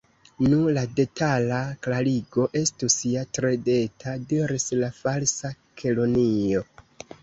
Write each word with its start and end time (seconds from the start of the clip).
"Nu, 0.45 0.61
la 0.77 0.85
detala 0.99 1.59
klarigo 1.83 2.47
estus 2.63 2.97
ja 3.13 3.29
tre 3.39 3.55
teda," 3.71 4.17
diris 4.35 4.69
la 4.85 4.93
Falsa 5.01 5.57
Kelonio. 5.81 6.69